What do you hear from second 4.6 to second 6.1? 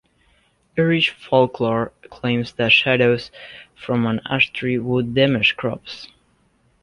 would damage crops.